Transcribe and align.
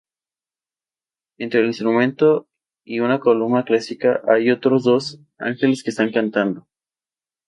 Entre 1.37 1.59
el 1.59 1.67
instrumento 1.67 2.49
y 2.83 3.01
una 3.01 3.19
columna 3.19 3.65
clásica, 3.65 4.23
hay 4.27 4.49
otros 4.49 4.83
dos 4.83 5.19
ángeles 5.37 5.83
que 5.83 5.91
están 5.91 6.11
cantando. 6.11 6.67